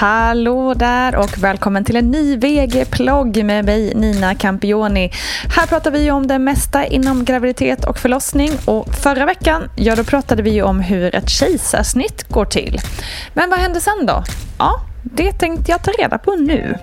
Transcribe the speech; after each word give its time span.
Hallå 0.00 0.74
där 0.74 1.16
och 1.16 1.38
välkommen 1.38 1.84
till 1.84 1.96
en 1.96 2.10
ny 2.10 2.36
VG-plogg 2.36 3.44
med 3.44 3.64
mig 3.64 3.94
Nina 3.94 4.34
Campioni. 4.34 5.10
Här 5.56 5.66
pratar 5.66 5.90
vi 5.90 6.10
om 6.10 6.26
det 6.26 6.38
mesta 6.38 6.86
inom 6.86 7.24
graviditet 7.24 7.84
och 7.84 7.98
förlossning 7.98 8.50
och 8.64 8.94
förra 8.94 9.26
veckan, 9.26 9.70
ja 9.76 9.96
då 9.96 10.04
pratade 10.04 10.42
vi 10.42 10.62
om 10.62 10.80
hur 10.80 11.14
ett 11.14 11.28
kejsarsnitt 11.28 12.28
går 12.28 12.44
till. 12.44 12.80
Men 13.34 13.50
vad 13.50 13.58
hände 13.58 13.80
sen 13.80 14.06
då? 14.06 14.24
Ja, 14.58 14.80
det 15.02 15.32
tänkte 15.32 15.72
jag 15.72 15.82
ta 15.82 15.90
reda 15.90 16.18
på 16.18 16.36
nu. 16.36 16.78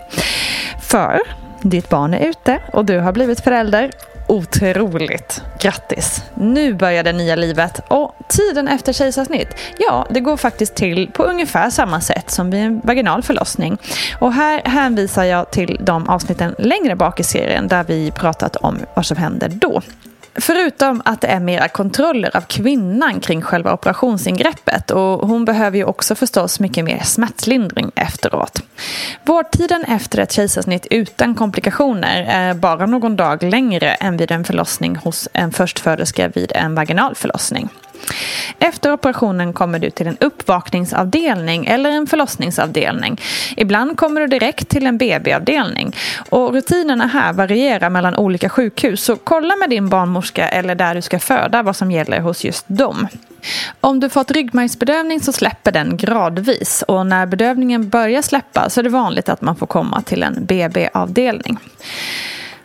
För 0.82 1.22
ditt 1.62 1.90
barn 1.90 2.14
är 2.14 2.30
ute 2.30 2.60
och 2.74 2.86
du 2.86 3.00
har 3.00 3.12
blivit 3.12 3.40
förälder 3.40 3.92
Otroligt. 4.34 5.44
Grattis! 5.60 6.24
Nu 6.36 6.74
börjar 6.74 7.04
det 7.04 7.14
nya 7.14 7.36
livet 7.36 7.82
och 7.88 8.16
tiden 8.28 8.68
efter 8.68 8.94
kejsarsnitt, 8.94 9.48
ja, 9.78 10.08
det 10.10 10.20
går 10.20 10.38
faktiskt 10.38 10.76
till 10.76 11.12
på 11.14 11.24
ungefär 11.24 11.70
samma 11.70 12.02
sätt 12.02 12.32
som 12.32 12.52
vid 12.52 12.62
en 12.62 12.82
vaginal 12.84 13.24
förlossning. 13.24 13.78
Och 14.20 14.34
här 14.34 14.62
hänvisar 14.66 15.24
jag 15.24 15.52
till 15.52 15.78
de 15.82 16.10
avsnitten 16.10 16.56
längre 16.58 16.96
bak 16.96 17.20
i 17.20 17.24
serien 17.24 17.68
där 17.68 17.84
vi 17.84 18.12
pratat 18.12 18.56
om 18.56 18.80
vad 18.96 19.06
som 19.06 19.18
händer 19.18 19.50
då. 19.50 19.82
Förutom 20.36 21.02
att 21.06 21.22
det 21.22 21.28
är 21.28 21.40
mera 21.40 21.68
kontroller 21.68 22.38
av 22.38 22.42
kvinnan 22.42 23.20
kring 23.20 23.42
själva 23.42 23.74
operationsingreppet 23.74 24.92
och 24.92 25.28
hon 25.28 25.46
behöver 25.46 25.78
ju 25.78 25.84
också 25.84 26.16
förstås 26.16 26.60
mycket 26.60 26.86
mer 26.86 27.00
smärtlindring 27.04 27.92
efteråt. 27.96 28.62
Vårdtiden 29.24 29.84
efter 29.84 30.20
ett 30.20 30.32
kejsarsnitt 30.32 30.88
utan 30.90 31.36
komplikationer 31.36 32.26
är 32.30 32.54
bara 32.54 32.86
någon 32.86 33.16
dag 33.16 33.44
längre 33.44 33.94
än 33.94 34.18
vid 34.18 34.32
en 34.32 34.44
förlossning 34.44 34.96
hos 34.96 35.30
en 35.34 35.52
förstföderska 35.52 36.28
vid 36.28 36.52
en 36.56 36.76
vaginal 36.76 37.16
förlossning. 37.16 37.70
Efter 38.60 38.94
operationen 38.94 39.54
kommer 39.54 39.80
du 39.80 39.90
till 39.90 40.08
en 40.08 40.18
uppvakningsavdelning 40.18 41.66
eller 41.66 41.90
en 41.90 42.08
förlossningsavdelning. 42.08 43.22
Ibland 43.58 43.98
kommer 43.98 44.22
du 44.22 44.28
direkt 44.28 44.70
till 44.70 44.88
en 44.88 44.98
BB-avdelning. 44.98 45.96
Och 46.30 46.54
rutinerna 46.54 47.08
här 47.08 47.34
varierar 47.34 47.90
mellan 47.90 48.16
olika 48.16 48.50
sjukhus 48.50 49.04
så 49.04 49.16
kolla 49.16 49.56
med 49.56 49.70
din 49.70 49.90
barnmorska 49.90 50.50
eller 50.50 50.76
där 50.76 50.96
du 50.96 51.02
ska 51.02 51.20
föda 51.20 51.64
vad 51.64 51.76
som 51.76 51.92
gäller 51.92 52.20
hos 52.20 52.44
just 52.44 52.66
dem. 52.68 53.08
Om 53.82 54.00
du 54.00 54.10
fått 54.10 54.32
ryggmärgsbedövning 54.32 55.20
så 55.20 55.34
släpper 55.34 55.72
den 55.72 55.98
gradvis 55.98 56.84
och 56.88 57.08
när 57.08 57.26
bedövningen 57.26 57.90
börjar 57.90 58.22
släppa 58.22 58.70
så 58.70 58.80
är 58.80 58.84
det 58.84 58.90
vanligt 58.90 59.30
att 59.30 59.42
man 59.42 59.56
får 59.56 59.68
komma 59.68 60.02
till 60.02 60.24
en 60.24 60.46
BB-avdelning. 60.46 61.58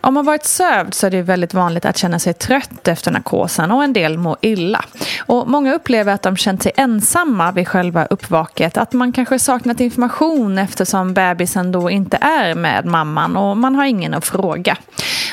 Om 0.01 0.13
man 0.13 0.25
varit 0.25 0.45
sövd 0.45 0.93
så 0.93 1.07
är 1.07 1.11
det 1.11 1.21
väldigt 1.21 1.53
vanligt 1.53 1.85
att 1.85 1.97
känna 1.97 2.19
sig 2.19 2.33
trött 2.33 2.87
efter 2.87 3.11
narkosen 3.11 3.71
och 3.71 3.83
en 3.83 3.93
del 3.93 4.17
mår 4.17 4.37
illa. 4.41 4.85
Och 5.19 5.47
många 5.47 5.73
upplever 5.73 6.13
att 6.13 6.21
de 6.21 6.37
känt 6.37 6.63
sig 6.63 6.71
ensamma 6.75 7.51
vid 7.51 7.67
själva 7.67 8.05
uppvaket. 8.05 8.77
Att 8.77 8.93
man 8.93 9.11
kanske 9.11 9.39
saknat 9.39 9.79
information 9.79 10.57
eftersom 10.57 11.13
bebisen 11.13 11.71
då 11.71 11.89
inte 11.89 12.17
är 12.17 12.55
med 12.55 12.85
mamman 12.85 13.37
och 13.37 13.57
man 13.57 13.75
har 13.75 13.85
ingen 13.85 14.13
att 14.13 14.25
fråga. 14.25 14.77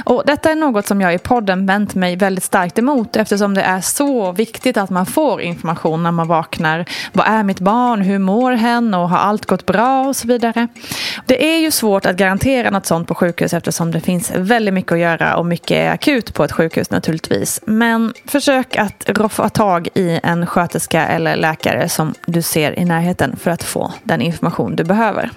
Och 0.04 0.22
detta 0.26 0.50
är 0.50 0.54
något 0.54 0.86
som 0.86 1.00
jag 1.00 1.14
i 1.14 1.18
podden 1.18 1.66
vänt 1.66 1.94
mig 1.94 2.16
väldigt 2.16 2.44
starkt 2.44 2.78
emot 2.78 3.16
eftersom 3.16 3.54
det 3.54 3.62
är 3.62 3.80
så 3.80 4.32
viktigt 4.32 4.76
att 4.76 4.90
man 4.90 5.06
får 5.06 5.40
information 5.40 6.02
när 6.02 6.12
man 6.12 6.28
vaknar. 6.28 6.84
Vad 7.12 7.26
är 7.26 7.42
mitt 7.42 7.60
barn? 7.60 8.00
Hur 8.00 8.18
mår 8.18 8.52
hen? 8.52 8.94
Och 8.94 9.10
har 9.10 9.18
allt 9.18 9.46
gått 9.46 9.66
bra? 9.66 10.06
Och 10.08 10.16
så 10.16 10.28
vidare. 10.28 10.68
Det 11.26 11.54
är 11.54 11.58
ju 11.58 11.70
svårt 11.70 12.06
att 12.06 12.16
garantera 12.16 12.70
något 12.70 12.86
sånt 12.86 13.08
på 13.08 13.14
sjukhus 13.14 13.54
eftersom 13.54 13.90
det 13.90 14.00
finns 14.00 14.30
väldigt 14.30 14.55
väldigt 14.56 14.74
mycket 14.74 14.92
att 14.92 14.98
göra 14.98 15.36
och 15.36 15.46
mycket 15.46 15.70
är 15.70 15.90
akut 15.90 16.34
på 16.34 16.44
ett 16.44 16.52
sjukhus 16.52 16.90
naturligtvis. 16.90 17.60
Men 17.66 18.14
försök 18.24 18.76
att 18.76 19.08
roffa 19.08 19.48
tag 19.48 19.88
i 19.94 20.20
en 20.22 20.46
sköterska 20.46 21.06
eller 21.06 21.36
läkare 21.36 21.88
som 21.88 22.14
du 22.26 22.42
ser 22.42 22.78
i 22.78 22.84
närheten 22.84 23.36
för 23.36 23.50
att 23.50 23.62
få 23.62 23.92
den 24.02 24.22
information 24.22 24.76
du 24.76 24.84
behöver. 24.84 25.30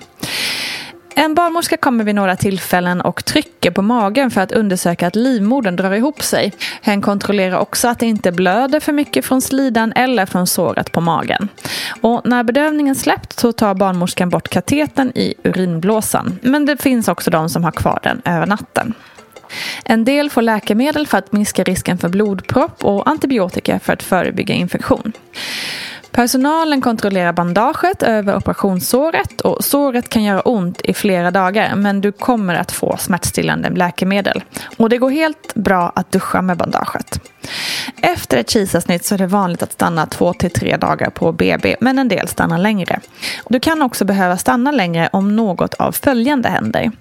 En 1.16 1.36
barnmorska 1.36 1.78
kommer 1.78 2.04
vid 2.04 2.16
några 2.16 2.36
tillfällen 2.36 3.02
och 3.02 3.26
trycker 3.26 3.72
på 3.72 3.82
magen 3.82 4.32
för 4.32 4.42
att 4.42 4.52
undersöka 4.52 5.08
att 5.08 5.16
livmodern 5.16 5.76
drar 5.76 5.92
ihop 5.92 6.24
sig. 6.24 6.54
Hen 6.82 7.02
kontrollerar 7.02 7.58
också 7.58 7.88
att 7.88 8.00
det 8.00 8.06
inte 8.06 8.32
blöder 8.32 8.80
för 8.80 8.94
mycket 8.94 9.26
från 9.26 9.42
slidan 9.42 9.94
eller 9.96 10.26
från 10.26 10.48
såret 10.48 10.92
på 10.92 11.02
magen. 11.02 11.50
Och 12.02 12.22
när 12.26 12.44
bedövningen 12.44 12.96
släppt 12.96 13.40
så 13.40 13.52
tar 13.52 13.74
barnmorskan 13.74 14.30
bort 14.30 14.50
kateten 14.50 15.12
i 15.16 15.34
urinblåsan. 15.44 16.40
Men 16.42 16.66
det 16.66 16.82
finns 16.82 17.08
också 17.08 17.32
de 17.32 17.50
som 17.50 17.64
har 17.64 17.72
kvar 17.72 18.00
den 18.04 18.22
över 18.26 18.46
natten. 18.46 18.94
En 19.86 20.06
del 20.06 20.30
får 20.30 20.42
läkemedel 20.42 21.08
för 21.08 21.18
att 21.18 21.32
minska 21.32 21.64
risken 21.64 21.98
för 21.98 22.10
blodpropp 22.10 22.86
och 22.86 23.10
antibiotika 23.10 23.80
för 23.80 23.94
att 23.94 24.04
förebygga 24.04 24.56
infektion. 24.56 25.14
Personalen 26.12 26.82
kontrollerar 26.82 27.34
bandaget 27.34 28.04
över 28.04 28.36
operationssåret 28.36 29.42
och 29.42 29.64
såret 29.64 30.10
kan 30.10 30.24
göra 30.24 30.42
ont 30.42 30.82
i 30.84 30.94
flera 30.94 31.32
dagar 31.32 31.76
men 31.76 32.02
du 32.02 32.12
kommer 32.12 32.56
att 32.56 32.72
få 32.72 32.98
smärtstillande 32.98 33.70
läkemedel. 33.70 34.44
Och 34.78 34.90
det 34.90 34.98
går 34.98 35.10
helt 35.10 35.56
bra 35.56 35.92
att 35.96 36.12
duscha 36.12 36.42
med 36.42 36.58
bandaget. 36.58 37.22
Efter 38.01 38.38
ett 38.38 38.50
kejsarsnitt 38.50 39.06
så 39.06 39.16
är 39.16 39.18
det 39.18 39.28
vanligt 39.28 39.63
att 39.63 39.72
stanna 39.72 40.06
två 40.06 40.34
till 40.34 40.51
tre 40.51 40.78
dagar 40.78 41.10
på 41.10 41.31
BB 41.31 41.75
men 41.80 42.00
en 42.00 42.07
del 42.07 42.28
stannar 42.28 42.57
längre. 42.57 43.00
Du 43.50 43.60
kan 43.60 43.81
också 43.81 44.06
behöva 44.06 44.38
stanna 44.38 44.72
längre 44.72 45.10
om 45.12 45.36
något 45.36 45.74
av 45.74 45.92
följande 45.92 46.50
händer. 46.50 46.92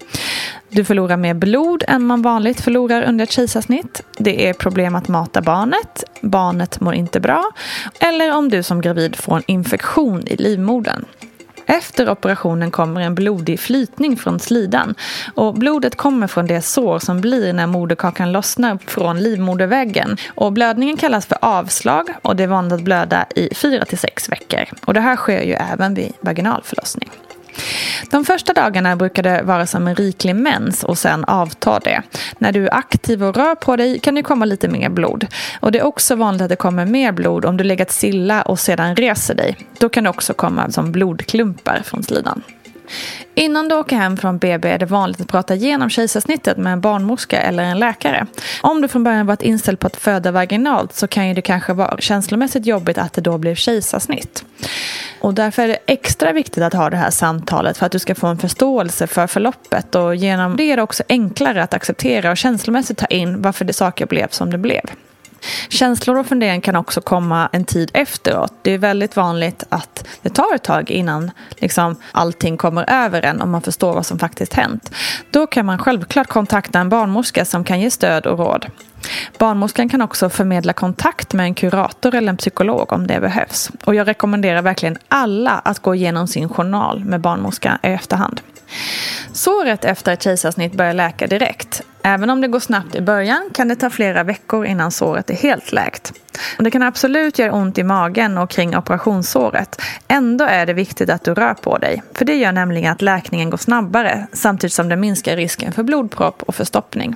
Du 0.69 0.85
förlorar 0.85 1.17
mer 1.17 1.33
blod 1.33 1.83
än 1.87 2.05
man 2.05 2.21
vanligt 2.21 2.61
förlorar 2.61 3.01
under 3.01 3.23
ett 3.23 3.31
kejsarsnitt. 3.31 4.01
Det 4.17 4.47
är 4.47 4.53
problem 4.53 4.95
att 4.95 5.07
mata 5.07 5.41
barnet. 5.41 6.03
Barnet 6.21 6.79
mår 6.79 6.93
inte 6.93 7.19
bra. 7.19 7.51
Eller 7.99 8.35
om 8.35 8.49
du 8.49 8.63
som 8.63 8.81
gravid 8.81 9.15
får 9.15 9.35
en 9.35 9.43
infektion 9.47 10.27
i 10.27 10.35
livmodern. 10.35 11.05
Efter 11.69 12.09
operationen 12.09 12.71
kommer 12.71 13.01
en 13.01 13.15
blodig 13.15 13.59
flytning 13.59 14.17
från 14.17 14.39
slidan 14.39 14.95
och 15.35 15.53
blodet 15.53 15.95
kommer 15.95 16.27
från 16.27 16.47
det 16.47 16.61
sår 16.61 16.99
som 16.99 17.21
blir 17.21 17.53
när 17.53 17.67
moderkakan 17.67 18.31
lossnar 18.31 18.77
från 18.87 19.23
livmoderväggen. 19.23 20.17
Och 20.35 20.53
blödningen 20.53 20.97
kallas 20.97 21.25
för 21.25 21.37
avslag 21.41 22.09
och 22.21 22.35
det 22.35 22.43
är 22.43 22.47
vanligt 22.47 22.73
att 22.73 22.81
blöda 22.81 23.25
i 23.35 23.55
4 23.55 23.85
till 23.85 23.97
6 23.97 24.29
veckor. 24.29 24.65
Och 24.85 24.93
det 24.93 25.01
här 25.01 25.15
sker 25.15 25.41
ju 25.41 25.53
även 25.53 25.93
vid 25.93 26.13
vaginal 26.21 26.61
förlossning. 26.63 27.09
De 28.09 28.25
första 28.25 28.53
dagarna 28.53 28.95
brukar 28.95 29.23
det 29.23 29.41
vara 29.43 29.65
som 29.65 29.87
en 29.87 29.95
riklig 29.95 30.35
mens 30.35 30.83
och 30.83 30.97
sen 30.97 31.25
avtar 31.25 31.79
det. 31.83 32.01
När 32.37 32.51
du 32.51 32.65
är 32.65 32.73
aktiv 32.73 33.23
och 33.23 33.35
rör 33.35 33.55
på 33.55 33.75
dig 33.75 33.99
kan 33.99 34.15
det 34.15 34.23
komma 34.23 34.45
lite 34.45 34.67
mer 34.67 34.89
blod. 34.89 35.27
Och 35.59 35.71
det 35.71 35.79
är 35.79 35.83
också 35.83 36.15
vanligt 36.15 36.41
att 36.41 36.49
det 36.49 36.55
kommer 36.55 36.85
mer 36.85 37.11
blod 37.11 37.45
om 37.45 37.57
du 37.57 37.63
legat 37.63 37.91
stilla 37.91 38.41
och 38.41 38.59
sedan 38.59 38.95
reser 38.95 39.35
dig. 39.35 39.57
Då 39.79 39.89
kan 39.89 40.03
det 40.03 40.09
också 40.09 40.33
komma 40.33 40.71
som 40.71 40.91
blodklumpar 40.91 41.81
från 41.85 42.03
slidan. 42.03 42.41
Innan 43.35 43.69
du 43.69 43.75
åker 43.75 43.95
hem 43.95 44.17
från 44.17 44.37
BB 44.37 44.69
är 44.69 44.77
det 44.77 44.85
vanligt 44.85 45.21
att 45.21 45.27
prata 45.27 45.55
igenom 45.55 45.89
kejsarsnittet 45.89 46.57
med 46.57 46.73
en 46.73 46.81
barnmorska 46.81 47.41
eller 47.41 47.63
en 47.63 47.79
läkare. 47.79 48.27
Om 48.61 48.81
du 48.81 48.87
från 48.87 49.03
början 49.03 49.25
varit 49.25 49.41
inställd 49.41 49.79
på 49.79 49.87
att 49.87 49.95
föda 49.95 50.31
vaginalt 50.31 50.93
så 50.93 51.07
kan 51.07 51.27
ju 51.27 51.33
det 51.33 51.41
kanske 51.41 51.73
vara 51.73 51.97
känslomässigt 51.97 52.65
jobbigt 52.65 52.97
att 52.97 53.13
det 53.13 53.21
då 53.21 53.37
blev 53.37 53.55
kejsarsnitt. 53.55 54.45
Och 55.21 55.33
därför 55.33 55.63
är 55.63 55.67
det 55.67 55.77
extra 55.85 56.31
viktigt 56.31 56.63
att 56.63 56.73
ha 56.73 56.89
det 56.89 56.97
här 56.97 57.09
samtalet 57.09 57.77
för 57.77 57.85
att 57.85 57.91
du 57.91 57.99
ska 57.99 58.15
få 58.15 58.27
en 58.27 58.37
förståelse 58.37 59.07
för 59.07 59.27
förloppet 59.27 59.95
och 59.95 60.15
genom 60.15 60.57
det 60.57 60.63
är 60.63 60.77
det 60.77 60.83
också 60.83 61.03
enklare 61.09 61.63
att 61.63 61.73
acceptera 61.73 62.31
och 62.31 62.37
känslomässigt 62.37 62.97
ta 62.97 63.05
in 63.05 63.41
varför 63.41 63.65
det 63.65 63.73
saker 63.73 64.05
blev 64.05 64.27
som 64.27 64.51
det 64.51 64.57
blev. 64.57 64.83
Känslor 65.69 66.19
och 66.19 66.27
funderingar 66.27 66.61
kan 66.61 66.75
också 66.75 67.01
komma 67.01 67.49
en 67.51 67.65
tid 67.65 67.91
efteråt. 67.93 68.53
Det 68.61 68.71
är 68.71 68.77
väldigt 68.77 69.15
vanligt 69.15 69.63
att 69.69 70.07
det 70.21 70.29
tar 70.29 70.55
ett 70.55 70.63
tag 70.63 70.91
innan 70.91 71.31
liksom, 71.57 71.95
allting 72.11 72.57
kommer 72.57 72.89
över 72.89 73.21
en 73.21 73.41
och 73.41 73.47
man 73.47 73.61
förstår 73.61 73.93
vad 73.93 74.05
som 74.05 74.19
faktiskt 74.19 74.53
hänt. 74.53 74.91
Då 75.31 75.47
kan 75.47 75.65
man 75.65 75.77
självklart 75.77 76.27
kontakta 76.27 76.79
en 76.79 76.89
barnmorska 76.89 77.45
som 77.45 77.63
kan 77.63 77.79
ge 77.79 77.91
stöd 77.91 78.25
och 78.25 78.39
råd. 78.39 78.65
Barnmorskan 79.37 79.89
kan 79.89 80.01
också 80.01 80.29
förmedla 80.29 80.73
kontakt 80.73 81.33
med 81.33 81.43
en 81.43 81.53
kurator 81.53 82.15
eller 82.15 82.29
en 82.29 82.37
psykolog 82.37 82.93
om 82.93 83.07
det 83.07 83.19
behövs. 83.19 83.71
Och 83.85 83.95
jag 83.95 84.07
rekommenderar 84.07 84.61
verkligen 84.61 84.97
alla 85.07 85.51
att 85.51 85.79
gå 85.79 85.95
igenom 85.95 86.27
sin 86.27 86.49
journal 86.49 87.05
med 87.05 87.21
barnmorska 87.21 87.79
i 87.83 87.87
efterhand. 87.87 88.41
Såret 89.33 89.85
efter 89.85 90.13
ett 90.13 90.23
kejsarsnitt 90.23 90.73
börjar 90.73 90.93
läka 90.93 91.27
direkt. 91.27 91.81
Även 92.03 92.29
om 92.29 92.41
det 92.41 92.47
går 92.47 92.59
snabbt 92.59 92.95
i 92.95 93.01
början 93.01 93.49
kan 93.53 93.67
det 93.67 93.75
ta 93.75 93.89
flera 93.89 94.23
veckor 94.23 94.65
innan 94.65 94.91
såret 94.91 95.29
är 95.29 95.33
helt 95.33 95.71
läkt. 95.71 96.13
Det 96.59 96.71
kan 96.71 96.83
absolut 96.83 97.39
göra 97.39 97.53
ont 97.53 97.77
i 97.77 97.83
magen 97.83 98.37
och 98.37 98.49
kring 98.49 98.77
operationssåret. 98.77 99.81
Ändå 100.07 100.45
är 100.45 100.65
det 100.65 100.73
viktigt 100.73 101.09
att 101.09 101.23
du 101.23 101.33
rör 101.33 101.53
på 101.53 101.77
dig. 101.77 102.03
För 102.13 102.25
det 102.25 102.35
gör 102.35 102.51
nämligen 102.51 102.91
att 102.91 103.01
läkningen 103.01 103.49
går 103.49 103.57
snabbare 103.57 104.27
samtidigt 104.33 104.73
som 104.73 104.89
det 104.89 104.95
minskar 104.95 105.35
risken 105.35 105.71
för 105.71 105.83
blodpropp 105.83 106.43
och 106.43 106.55
förstoppning. 106.55 107.15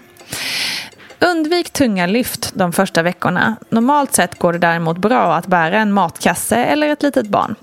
Undvik 1.19 1.73
tunga 1.73 2.05
lyft 2.05 2.51
de 2.55 2.73
första 2.73 3.01
veckorna. 3.01 3.55
Normalt 3.69 4.13
sett 4.13 4.39
går 4.39 4.53
det 4.53 4.59
däremot 4.59 4.97
bra 4.97 5.35
att 5.35 5.47
bära 5.47 5.77
en 5.79 5.93
matkasse 5.93 6.55
eller 6.55 6.89
ett 6.89 7.03
litet 7.03 7.27
barn. 7.27 7.55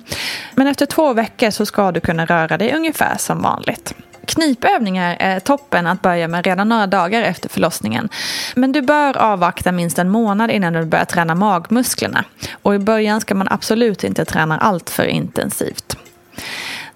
Men 0.54 0.66
efter 0.66 0.86
två 0.86 1.12
veckor 1.12 1.50
så 1.50 1.66
ska 1.66 1.92
du 1.92 2.00
kunna 2.00 2.24
röra 2.26 2.58
dig 2.58 2.74
ungefär 2.74 3.16
som 3.18 3.42
vanligt. 3.42 3.94
Knipövningar 4.30 5.16
är 5.20 5.40
toppen 5.40 5.86
att 5.86 6.02
börja 6.02 6.28
med 6.28 6.46
redan 6.46 6.68
några 6.68 6.86
dagar 6.86 7.22
efter 7.22 7.48
förlossningen. 7.48 8.08
Men 8.54 8.72
du 8.72 8.82
bör 8.82 9.16
avvakta 9.16 9.72
minst 9.72 9.98
en 9.98 10.08
månad 10.08 10.50
innan 10.50 10.72
du 10.72 10.84
börjar 10.84 11.04
träna 11.04 11.34
magmusklerna. 11.34 12.24
Och 12.62 12.74
i 12.74 12.78
början 12.78 13.20
ska 13.20 13.34
man 13.34 13.48
absolut 13.50 14.04
inte 14.04 14.24
träna 14.24 14.58
allt 14.58 14.90
för 14.90 15.04
intensivt. 15.04 15.96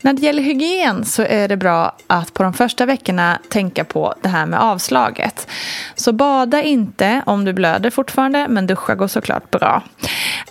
När 0.01 0.13
det 0.13 0.23
gäller 0.23 0.43
hygien 0.43 1.05
så 1.05 1.23
är 1.23 1.49
det 1.49 1.57
bra 1.57 1.97
att 2.07 2.35
på 2.35 2.43
de 2.43 2.53
första 2.53 2.87
veckorna 2.87 3.39
tänka 3.49 3.85
på 3.85 4.15
det 4.23 4.29
här 4.29 4.47
med 4.47 4.61
avslaget. 4.61 5.49
Så 5.95 6.13
bada 6.13 6.63
inte 6.63 7.23
om 7.27 7.45
du 7.45 7.53
blöder 7.53 7.91
fortfarande, 7.91 8.49
men 8.49 8.67
duscha 8.67 8.95
går 8.95 9.09
såklart 9.09 9.51
bra. 9.51 9.83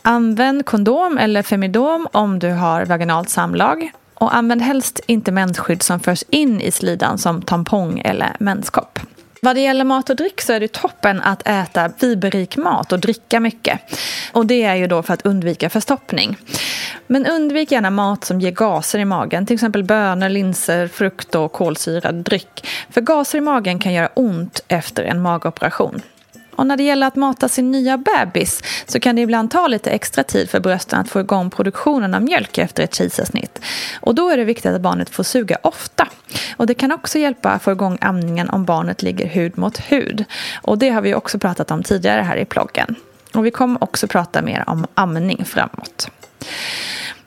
Använd 0.01 0.65
kondom 0.65 1.17
eller 1.17 1.43
femidom 1.43 2.07
om 2.11 2.39
du 2.39 2.51
har 2.51 2.85
vaginalt 2.85 3.29
samlag. 3.29 3.91
Och 4.23 4.35
använd 4.35 4.61
helst 4.61 4.99
inte 5.07 5.31
mensskydd 5.31 5.83
som 5.83 5.99
förs 5.99 6.23
in 6.29 6.61
i 6.61 6.71
slidan 6.71 7.17
som 7.17 7.41
tampong 7.41 7.99
eller 7.99 8.35
menskopp. 8.39 8.99
Vad 9.41 9.55
det 9.55 9.61
gäller 9.61 9.83
mat 9.83 10.09
och 10.09 10.15
dryck 10.15 10.41
så 10.41 10.53
är 10.53 10.59
det 10.59 10.71
toppen 10.71 11.21
att 11.21 11.47
äta 11.47 11.91
fiberrik 11.97 12.57
mat 12.57 12.91
och 12.91 12.99
dricka 12.99 13.39
mycket. 13.39 13.79
Och 14.31 14.45
det 14.45 14.63
är 14.63 14.75
ju 14.75 14.87
då 14.87 15.03
för 15.03 15.13
att 15.13 15.25
undvika 15.25 15.69
förstoppning. 15.69 16.37
Men 17.07 17.25
undvik 17.25 17.71
gärna 17.71 17.89
mat 17.89 18.25
som 18.25 18.41
ger 18.41 18.51
gaser 18.51 18.99
i 18.99 19.05
magen, 19.05 19.45
till 19.45 19.53
exempel 19.53 19.83
bönor, 19.83 20.29
linser, 20.29 20.87
frukt 20.87 21.35
och 21.35 21.51
kolsyrad 21.51 22.15
dryck. 22.15 22.67
För 22.89 23.01
gaser 23.01 23.37
i 23.37 23.41
magen 23.41 23.79
kan 23.79 23.93
göra 23.93 24.09
ont 24.13 24.63
efter 24.67 25.03
en 25.03 25.21
magoperation. 25.21 26.01
Och 26.55 26.67
när 26.67 26.77
det 26.77 26.83
gäller 26.83 27.07
att 27.07 27.15
mata 27.15 27.49
sin 27.49 27.71
nya 27.71 27.97
bebis 27.97 28.61
så 28.87 28.99
kan 28.99 29.15
det 29.15 29.21
ibland 29.21 29.51
ta 29.51 29.67
lite 29.67 29.91
extra 29.91 30.23
tid 30.23 30.49
för 30.49 30.59
brösten 30.59 30.99
att 30.99 31.09
få 31.09 31.19
igång 31.19 31.49
produktionen 31.49 32.13
av 32.13 32.21
mjölk 32.21 32.57
efter 32.57 32.83
ett 32.83 32.95
kejsarsnitt. 32.95 33.61
Och 34.01 34.15
då 34.15 34.29
är 34.29 34.37
det 34.37 34.43
viktigt 34.43 34.71
att 34.71 34.81
barnet 34.81 35.09
får 35.09 35.23
suga 35.23 35.57
ofta. 35.61 36.07
Och 36.57 36.67
det 36.67 36.73
kan 36.73 36.91
också 36.91 37.19
hjälpa 37.19 37.49
att 37.49 37.63
få 37.63 37.71
igång 37.71 37.97
amningen 38.01 38.49
om 38.49 38.65
barnet 38.65 39.01
ligger 39.01 39.27
hud 39.27 39.57
mot 39.57 39.77
hud. 39.77 40.25
Och 40.61 40.77
det 40.77 40.89
har 40.89 41.01
vi 41.01 41.15
också 41.15 41.39
pratat 41.39 41.71
om 41.71 41.83
tidigare 41.83 42.21
här 42.21 42.37
i 42.37 42.45
ploggen. 42.45 42.95
Och 43.33 43.45
vi 43.45 43.51
kommer 43.51 43.83
också 43.83 44.07
prata 44.07 44.41
mer 44.41 44.63
om 44.67 44.85
amning 44.93 45.45
framåt. 45.45 46.09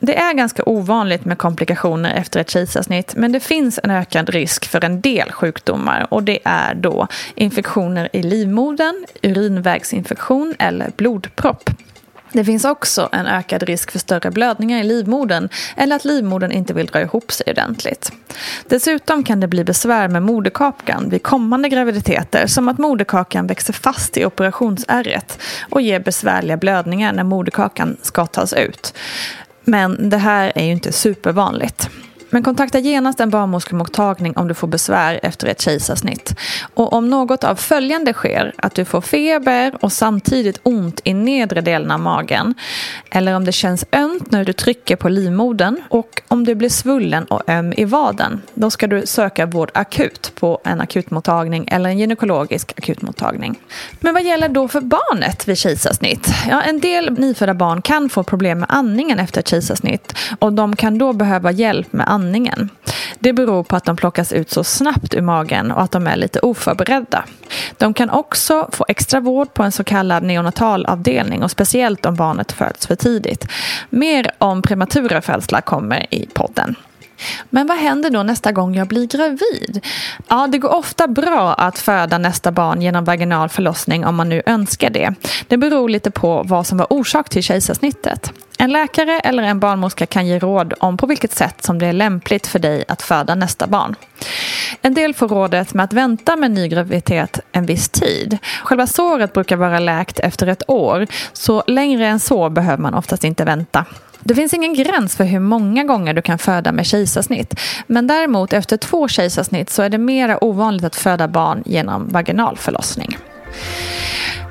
Det 0.01 0.19
är 0.19 0.33
ganska 0.35 0.63
ovanligt 0.67 1.25
med 1.25 1.39
komplikationer 1.39 2.15
efter 2.15 2.41
ett 2.41 2.51
kejsarsnitt 2.51 3.15
men 3.17 3.33
det 3.33 3.41
finns 3.41 3.81
en 3.83 3.91
ökad 3.91 4.29
risk 4.29 4.67
för 4.67 4.85
en 4.85 5.01
del 5.01 5.33
sjukdomar 5.33 6.07
och 6.11 6.23
det 6.23 6.39
är 6.45 6.75
då 6.75 7.07
infektioner 7.35 8.09
i 8.13 8.23
livmodern, 8.23 9.07
urinvägsinfektion 9.23 10.55
eller 10.59 10.91
blodpropp. 10.97 11.71
Det 12.33 12.45
finns 12.45 12.65
också 12.65 13.09
en 13.13 13.27
ökad 13.27 13.63
risk 13.63 13.91
för 13.91 13.99
större 13.99 14.31
blödningar 14.31 14.81
i 14.81 14.83
livmodern 14.83 15.49
eller 15.77 15.97
att 15.97 16.05
livmodern 16.05 16.53
inte 16.53 16.75
vill 16.75 16.87
dra 16.87 17.01
ihop 17.01 17.33
sig 17.33 17.47
ordentligt. 17.51 18.13
Dessutom 18.69 19.25
kan 19.25 19.41
det 19.41 19.49
bli 19.49 19.65
besvär 19.65 20.09
med 20.09 20.23
moderkakan 20.23 21.09
vid 21.11 21.23
kommande 21.23 21.69
graviditeter 21.69 22.47
som 22.47 22.69
att 22.69 22.79
moderkakan 22.79 23.47
växer 23.47 23.73
fast 23.73 24.17
i 24.17 24.25
operationsärret 24.25 25.39
och 25.71 25.81
ger 25.81 26.01
besvärliga 26.01 26.57
blödningar 26.57 27.13
när 27.13 27.25
moderkakan 27.25 27.97
ska 28.03 28.27
tas 28.27 28.53
ut. 28.53 28.95
Men 29.69 30.11
det 30.11 30.17
här 30.17 30.53
är 30.55 30.65
ju 30.65 30.73
inte 30.73 30.93
supervanligt. 30.93 31.91
Men 32.37 32.43
kontakta 32.43 32.79
genast 32.79 33.21
en 33.21 33.31
barnmorskemottagning 33.31 34.37
om 34.37 34.49
du 34.49 34.55
får 34.55 34.69
besvär 34.69 35.21
efter 35.23 35.47
ett 35.47 35.61
kejsarsnitt. 35.61 36.35
Och 36.75 36.93
om 36.93 37.11
något 37.11 37.45
av 37.45 37.55
följande 37.55 38.13
sker, 38.13 38.53
att 38.57 38.75
du 38.75 38.85
får 38.85 39.01
feber 39.01 39.75
och 39.81 39.93
samtidigt 39.93 40.61
ont 40.63 41.01
i 41.05 41.15
nedre 41.15 41.61
delen 41.61 41.91
av 41.91 42.01
magen, 42.01 42.55
eller 43.11 43.35
om 43.35 43.45
det 43.45 43.53
känns 43.53 43.85
ömt 43.93 44.31
när 44.31 44.45
du 44.45 44.53
trycker 44.53 44.97
på 44.97 45.09
livmodern 45.09 45.77
och 45.89 46.23
om 46.29 46.45
du 46.45 46.55
blir 46.55 46.69
svullen 46.69 47.25
och 47.25 47.43
öm 47.49 47.73
i 47.77 47.85
vaden, 47.85 48.43
då 48.55 48.71
ska 48.71 48.87
du 48.87 49.07
söka 49.07 49.47
vård 49.47 49.71
akut 49.75 50.33
på 50.35 50.61
en 50.65 50.81
akutmottagning 50.81 51.69
eller 51.71 51.91
en 51.91 51.99
gynekologisk 51.99 52.73
akutmottagning. 52.77 53.59
Men 54.01 54.15
vad 54.15 54.25
gäller 54.25 54.49
då 54.49 54.69
för 54.69 54.81
barnet 54.81 55.49
vid 55.49 55.59
kejsarsnitt? 55.59 56.29
Ja, 56.51 56.63
en 56.63 56.81
del 56.81 57.13
nyfödda 57.13 57.55
barn 57.55 57.83
kan 57.83 58.09
få 58.09 58.23
problem 58.23 58.59
med 58.59 58.67
andningen 58.71 59.19
efter 59.19 59.41
ett 59.41 59.49
kejsarsnitt 59.49 60.15
och 60.39 60.53
de 60.53 60.77
kan 60.77 60.99
då 60.99 61.13
behöva 61.13 61.51
hjälp 61.51 61.93
med 61.93 62.09
andningen. 62.09 62.26
Det 63.19 63.33
beror 63.33 63.63
på 63.63 63.77
att 63.77 63.85
de 63.85 63.97
plockas 63.97 64.33
ut 64.33 64.51
så 64.51 64.65
snabbt 64.65 65.15
ur 65.15 65.23
magen 65.23 65.73
och 65.73 65.83
att 65.83 65.91
de 65.91 66.07
är 66.07 66.17
lite 66.17 66.41
oförberedda. 66.41 67.25
De 67.79 67.95
kan 67.95 68.11
också 68.11 68.69
få 68.73 68.85
extra 68.89 69.21
vård 69.21 69.55
på 69.55 69.63
en 69.63 69.73
så 69.73 69.85
kallad 69.85 70.23
neonatalavdelning 70.23 71.43
och 71.43 71.51
speciellt 71.51 72.07
om 72.07 72.15
barnet 72.15 72.53
föds 72.53 72.87
för 72.87 72.97
tidigt. 72.97 73.47
Mer 73.91 74.31
om 74.39 74.63
prematura 74.63 75.23
födslar 75.23 75.61
kommer 75.61 76.15
i 76.15 76.27
podden. 76.27 76.77
Men 77.51 77.67
vad 77.67 77.77
händer 77.77 78.11
då 78.11 78.23
nästa 78.23 78.53
gång 78.53 78.75
jag 78.77 78.89
blir 78.89 79.07
gravid? 79.07 79.85
Ja, 80.29 80.47
det 80.47 80.59
går 80.59 80.75
ofta 80.75 81.07
bra 81.07 81.55
att 81.55 81.79
föda 81.79 82.19
nästa 82.19 82.53
barn 82.53 82.83
genom 82.83 83.05
vaginal 83.05 83.49
förlossning 83.49 84.07
om 84.07 84.17
man 84.17 84.29
nu 84.29 84.43
önskar 84.47 84.91
det. 84.91 85.15
Det 85.49 85.57
beror 85.57 85.89
lite 85.89 86.11
på 86.11 86.43
vad 86.47 86.67
som 86.67 86.79
var 86.79 86.93
orsak 86.93 87.29
till 87.29 87.43
kejsarsnittet. 87.43 88.33
En 88.59 88.73
läkare 88.73 89.21
eller 89.21 89.43
en 89.43 89.61
barnmorska 89.61 90.07
kan 90.07 90.27
ge 90.27 90.39
råd 90.39 90.75
om 90.81 90.97
på 90.97 91.07
vilket 91.07 91.33
sätt 91.33 91.65
som 91.65 91.79
det 91.79 91.87
är 91.87 91.93
lämpligt 91.93 92.47
för 92.47 92.59
dig 92.59 92.85
att 92.89 93.03
föda 93.03 93.35
nästa 93.35 93.67
barn. 93.67 93.95
En 94.83 94.95
del 94.95 95.15
får 95.15 95.29
rådet 95.29 95.75
med 95.75 95.85
att 95.85 95.93
vänta 95.93 96.37
med 96.37 96.51
ny 96.51 96.69
graviditet 96.69 97.41
en 97.53 97.67
viss 97.67 97.89
tid. 97.89 98.39
Själva 98.63 98.87
såret 98.87 99.33
brukar 99.33 99.57
vara 99.57 99.79
läkt 99.79 100.19
efter 100.19 100.47
ett 100.47 100.63
år, 100.71 101.07
så 101.33 101.63
längre 101.67 102.07
än 102.07 102.21
så 102.21 102.51
behöver 102.51 102.83
man 102.83 102.95
oftast 102.95 103.25
inte 103.25 103.45
vänta. 103.45 103.85
Det 104.27 104.35
finns 104.35 104.55
ingen 104.55 104.75
gräns 104.75 105.17
för 105.17 105.25
hur 105.25 105.41
många 105.41 105.85
gånger 105.85 106.15
du 106.15 106.23
kan 106.23 106.39
föda 106.39 106.73
med 106.73 106.87
kejsarsnitt. 106.87 107.61
Men 107.87 108.07
däremot 108.07 108.53
efter 108.53 108.77
två 108.77 109.09
kejsarsnitt 109.09 109.71
så 109.71 109.83
är 109.83 109.89
det 109.89 109.99
mer 109.99 110.45
ovanligt 110.45 110.85
att 110.85 110.97
föda 110.97 111.29
barn 111.29 111.63
genom 111.67 112.09
vaginal 112.09 112.57
förlossning. 112.57 113.17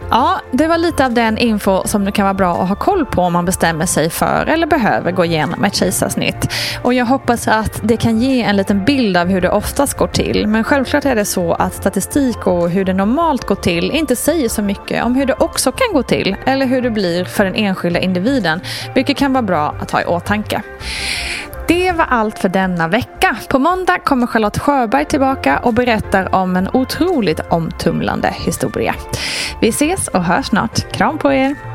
Ja, 0.10 0.42
det 0.52 0.68
var 0.68 0.78
lite 0.78 1.06
av 1.06 1.14
den 1.14 1.38
info 1.38 1.88
som 1.88 2.06
det 2.06 2.12
kan 2.12 2.24
vara 2.26 2.34
bra 2.34 2.62
att 2.62 2.70
ha 2.70 2.76
koll 2.76 3.06
på 3.06 3.22
om 3.22 3.34
man 3.34 3.46
bestämmer 3.46 3.86
sig 3.86 4.10
för 4.10 4.46
eller 4.46 4.68
behöver 4.68 5.12
gå 5.12 5.26
igenom 5.26 5.64
ett 5.64 5.76
kejsarsnitt. 5.76 6.52
Och 6.82 6.94
jag 6.94 7.06
hoppas 7.06 7.48
att 7.48 7.80
det 7.84 7.98
kan 7.98 8.20
ge 8.20 8.44
en 8.44 8.58
liten 8.58 8.86
bild 8.86 9.18
av 9.18 9.28
hur 9.28 9.42
det 9.42 9.50
oftast 9.50 9.98
går 9.98 10.08
till. 10.08 10.48
Men 10.48 10.64
självklart 10.64 11.06
är 11.06 11.16
det 11.16 11.26
så 11.26 11.54
att 11.54 11.74
statistik 11.74 12.48
och 12.48 12.70
hur 12.70 12.86
det 12.86 12.94
normalt 12.94 13.46
går 13.46 13.56
till 13.56 13.92
inte 13.92 14.16
säger 14.16 14.50
så 14.50 14.62
mycket 14.62 15.04
om 15.04 15.16
hur 15.16 15.26
det 15.26 15.34
också 15.34 15.72
kan 15.72 15.94
gå 15.94 16.04
till 16.04 16.36
eller 16.46 16.66
hur 16.66 16.82
det 16.82 16.90
blir 16.90 17.26
för 17.26 17.46
den 17.46 17.56
enskilda 17.56 18.00
individen, 18.00 18.60
vilket 18.96 19.18
kan 19.18 19.34
vara 19.34 19.44
bra 19.44 19.76
att 19.82 19.92
ha 19.92 20.02
i 20.02 20.06
åtanke. 20.06 20.62
Det 21.68 21.92
var 21.92 22.06
allt 22.06 22.40
för 22.40 22.50
denna 22.50 22.88
vecka. 22.88 23.38
På 23.50 23.60
måndag 23.60 24.00
kommer 24.00 24.28
Charlotte 24.28 24.60
Sjöberg 24.60 25.06
tillbaka 25.06 25.60
och 25.60 25.74
berättar 25.74 26.36
om 26.36 26.56
en 26.56 26.70
otroligt 26.74 27.40
omtumlande 27.50 28.34
historia. 28.38 28.96
Vi 29.62 29.70
ses 29.70 30.08
och 30.08 30.24
hörs 30.24 30.46
snart. 30.46 30.92
Kram 30.92 31.18
på 31.18 31.34
er! 31.34 31.75